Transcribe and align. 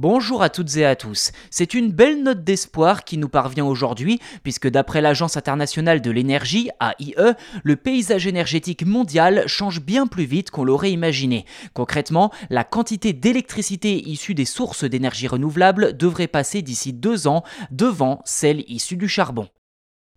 Bonjour 0.00 0.44
à 0.44 0.48
toutes 0.48 0.76
et 0.76 0.86
à 0.86 0.94
tous. 0.94 1.32
C'est 1.50 1.74
une 1.74 1.90
belle 1.90 2.22
note 2.22 2.44
d'espoir 2.44 3.02
qui 3.02 3.18
nous 3.18 3.28
parvient 3.28 3.64
aujourd'hui, 3.64 4.20
puisque 4.44 4.68
d'après 4.68 5.00
l'Agence 5.00 5.36
internationale 5.36 6.00
de 6.00 6.12
l'énergie, 6.12 6.70
AIE, 6.80 7.16
le 7.64 7.74
paysage 7.74 8.28
énergétique 8.28 8.86
mondial 8.86 9.42
change 9.48 9.80
bien 9.80 10.06
plus 10.06 10.22
vite 10.22 10.52
qu'on 10.52 10.62
l'aurait 10.62 10.92
imaginé. 10.92 11.46
Concrètement, 11.74 12.30
la 12.48 12.62
quantité 12.62 13.12
d'électricité 13.12 14.08
issue 14.08 14.34
des 14.34 14.44
sources 14.44 14.84
d'énergie 14.84 15.26
renouvelables 15.26 15.96
devrait 15.96 16.28
passer 16.28 16.62
d'ici 16.62 16.92
deux 16.92 17.26
ans 17.26 17.42
devant 17.72 18.22
celle 18.24 18.62
issue 18.68 18.96
du 18.96 19.08
charbon. 19.08 19.48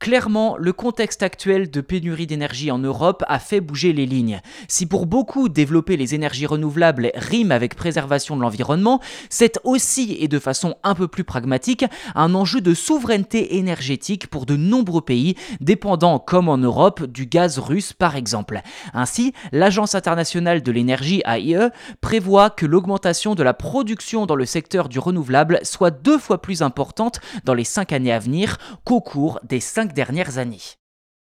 Clairement, 0.00 0.56
le 0.56 0.72
contexte 0.72 1.22
actuel 1.22 1.70
de 1.70 1.82
pénurie 1.82 2.26
d'énergie 2.26 2.70
en 2.70 2.78
Europe 2.78 3.22
a 3.28 3.38
fait 3.38 3.60
bouger 3.60 3.92
les 3.92 4.06
lignes. 4.06 4.40
Si 4.66 4.86
pour 4.86 5.04
beaucoup 5.04 5.50
développer 5.50 5.98
les 5.98 6.14
énergies 6.14 6.46
renouvelables 6.46 7.10
rime 7.14 7.52
avec 7.52 7.74
préservation 7.74 8.34
de 8.34 8.40
l'environnement, 8.40 9.02
c'est 9.28 9.58
aussi, 9.62 10.16
et 10.18 10.26
de 10.26 10.38
façon 10.38 10.76
un 10.84 10.94
peu 10.94 11.06
plus 11.06 11.24
pragmatique, 11.24 11.84
un 12.14 12.34
enjeu 12.34 12.62
de 12.62 12.72
souveraineté 12.72 13.58
énergétique 13.58 14.28
pour 14.28 14.46
de 14.46 14.56
nombreux 14.56 15.02
pays, 15.02 15.34
dépendant, 15.60 16.18
comme 16.18 16.48
en 16.48 16.56
Europe, 16.56 17.04
du 17.04 17.26
gaz 17.26 17.58
russe 17.58 17.92
par 17.92 18.16
exemple. 18.16 18.62
Ainsi, 18.94 19.34
l'Agence 19.52 19.94
internationale 19.94 20.62
de 20.62 20.72
l'énergie 20.72 21.22
AIE 21.26 21.68
prévoit 22.00 22.48
que 22.48 22.64
l'augmentation 22.64 23.34
de 23.34 23.42
la 23.42 23.52
production 23.52 24.24
dans 24.24 24.34
le 24.34 24.46
secteur 24.46 24.88
du 24.88 24.98
renouvelable 24.98 25.60
soit 25.62 25.90
deux 25.90 26.18
fois 26.18 26.40
plus 26.40 26.62
importante 26.62 27.20
dans 27.44 27.52
les 27.52 27.64
cinq 27.64 27.92
années 27.92 28.14
à 28.14 28.18
venir 28.18 28.56
qu'au 28.84 29.02
cours 29.02 29.40
des 29.46 29.60
cinq 29.60 29.89
dernières 29.92 30.38
années. 30.38 30.79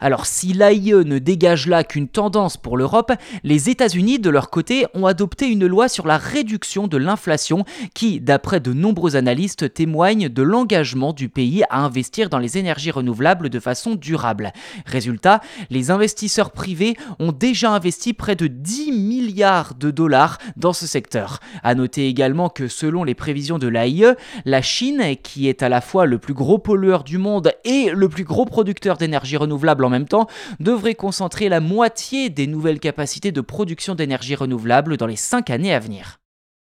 Alors 0.00 0.24
si 0.24 0.54
l'AIE 0.54 0.94
ne 1.04 1.18
dégage 1.18 1.66
là 1.66 1.84
qu'une 1.84 2.08
tendance 2.08 2.56
pour 2.56 2.78
l'Europe, 2.78 3.12
les 3.44 3.68
États-Unis 3.68 4.18
de 4.18 4.30
leur 4.30 4.48
côté 4.48 4.86
ont 4.94 5.04
adopté 5.04 5.46
une 5.46 5.66
loi 5.66 5.88
sur 5.88 6.06
la 6.06 6.16
réduction 6.16 6.86
de 6.86 6.96
l'inflation 6.96 7.64
qui, 7.94 8.18
d'après 8.20 8.60
de 8.60 8.72
nombreux 8.72 9.16
analystes, 9.16 9.74
témoigne 9.74 10.28
de 10.28 10.42
l'engagement 10.42 11.12
du 11.12 11.28
pays 11.28 11.64
à 11.68 11.80
investir 11.80 12.30
dans 12.30 12.38
les 12.38 12.56
énergies 12.56 12.90
renouvelables 12.90 13.50
de 13.50 13.60
façon 13.60 13.94
durable. 13.94 14.52
Résultat, 14.86 15.40
les 15.68 15.90
investisseurs 15.90 16.50
privés 16.50 16.96
ont 17.18 17.32
déjà 17.32 17.70
investi 17.70 18.14
près 18.14 18.36
de 18.36 18.46
10 18.46 18.92
milliards 18.92 19.74
de 19.74 19.90
dollars 19.90 20.38
dans 20.56 20.72
ce 20.72 20.86
secteur. 20.86 21.40
À 21.62 21.74
noter 21.74 22.08
également 22.08 22.48
que 22.48 22.68
selon 22.68 23.04
les 23.04 23.14
prévisions 23.14 23.58
de 23.58 23.68
l'AIE, 23.68 24.14
la 24.46 24.62
Chine, 24.62 25.16
qui 25.22 25.48
est 25.48 25.62
à 25.62 25.68
la 25.68 25.82
fois 25.82 26.06
le 26.06 26.18
plus 26.18 26.34
gros 26.34 26.58
pollueur 26.58 27.04
du 27.04 27.18
monde 27.18 27.52
et 27.64 27.90
le 27.94 28.08
plus 28.08 28.24
gros 28.24 28.46
producteur 28.46 28.96
d'énergie 28.96 29.36
renouvelable 29.36 29.84
en 29.90 29.98
même 29.98 30.08
temps, 30.08 30.28
devrait 30.60 30.94
concentrer 30.94 31.48
la 31.48 31.60
moitié 31.60 32.30
des 32.30 32.46
nouvelles 32.46 32.78
capacités 32.78 33.32
de 33.32 33.40
production 33.40 33.96
d'énergie 33.96 34.36
renouvelable 34.36 34.96
dans 34.96 35.06
les 35.06 35.16
5 35.16 35.50
années 35.50 35.74
à 35.74 35.80
venir. 35.80 36.19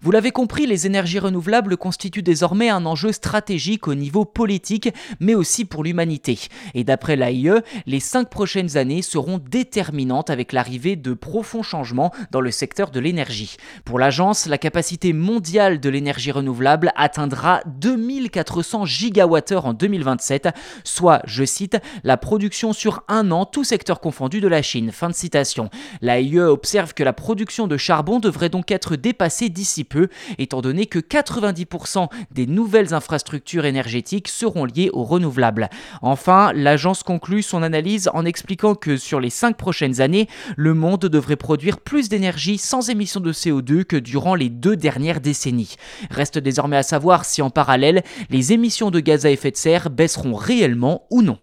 Vous 0.03 0.13
l'avez 0.13 0.31
compris, 0.31 0.67
les 0.67 0.87
énergies 0.87 1.19
renouvelables 1.19 1.77
constituent 1.77 2.23
désormais 2.23 2.71
un 2.71 2.87
enjeu 2.87 3.13
stratégique 3.13 3.87
au 3.87 3.95
niveau 3.95 4.25
politique, 4.25 4.89
mais 5.21 5.35
aussi 5.35 5.67
pour 5.67 5.85
l'humanité. 5.85 6.39
Et 6.73 6.85
d'après 6.85 7.17
l'AIE, 7.17 7.61
les 7.85 8.01
cinq 8.01 8.31
prochaines 8.31 8.79
années 8.79 9.03
seront 9.03 9.39
déterminantes 9.39 10.31
avec 10.31 10.55
l'arrivée 10.55 10.97
de 10.97 11.13
profonds 11.13 11.63
changements 11.63 12.15
dans 12.31 12.41
le 12.41 12.51
secteur 12.51 12.91
de 12.91 12.99
l'énergie. 12.99 13.59
Pour 13.85 13.99
l'agence, 13.99 14.47
la 14.47 14.57
capacité 14.57 15.13
mondiale 15.13 15.81
de 15.81 15.91
l'énergie 15.91 16.33
renouvelable 16.33 16.93
atteindra 16.97 17.61
2400 17.67 18.87
gigawattheures 18.87 19.67
en 19.67 19.75
2027, 19.75 20.49
soit, 20.83 21.21
je 21.27 21.45
cite, 21.45 21.77
la 22.05 22.17
production 22.17 22.73
sur 22.73 23.05
un 23.09 23.31
an, 23.33 23.45
tout 23.45 23.65
secteur 23.65 24.01
confondu 24.01 24.41
de 24.41 24.49
la 24.49 24.63
Chine. 24.63 24.93
Fin 24.93 25.11
de 25.11 25.15
citation. 25.15 25.69
L'AIE 26.01 26.39
observe 26.39 26.95
que 26.95 27.05
la 27.05 27.13
production 27.13 27.67
de 27.67 27.77
charbon 27.77 28.19
devrait 28.19 28.49
donc 28.49 28.71
être 28.71 28.97
dépassée 28.97 29.51
d'ici 29.51 29.85
peu, 29.91 30.09
étant 30.39 30.63
donné 30.63 30.87
que 30.87 30.99
90% 30.99 32.09
des 32.31 32.47
nouvelles 32.47 32.95
infrastructures 32.95 33.67
énergétiques 33.67 34.29
seront 34.29 34.65
liées 34.65 34.89
aux 34.95 35.05
renouvelables. 35.05 35.69
Enfin, 36.01 36.53
l'agence 36.55 37.03
conclut 37.03 37.43
son 37.43 37.63
analyse 37.63 38.09
en 38.15 38.25
expliquant 38.25 38.75
que 38.75 38.97
sur 38.97 39.21
les 39.21 39.29
5 39.29 39.59
prochaines 39.59 40.01
années, 40.01 40.29
le 40.57 40.73
monde 40.73 41.01
devrait 41.01 41.37
produire 41.37 41.79
plus 41.79 42.09
d'énergie 42.09 42.57
sans 42.57 42.89
émission 42.89 43.21
de 43.21 43.33
CO2 43.33 43.85
que 43.85 43.97
durant 43.97 44.35
les 44.35 44.49
deux 44.49 44.77
dernières 44.77 45.21
décennies. 45.21 45.77
Reste 46.11 46.39
désormais 46.39 46.79
à 46.79 46.83
savoir 46.83 47.27
si 47.27 47.43
en 47.43 47.51
parallèle, 47.51 48.03
les 48.31 48.53
émissions 48.53 48.91
de 48.91 49.01
gaz 49.01 49.27
à 49.27 49.31
effet 49.31 49.51
de 49.51 49.57
serre 49.57 49.91
baisseront 49.91 50.35
réellement 50.35 51.07
ou 51.11 51.23
non. 51.23 51.39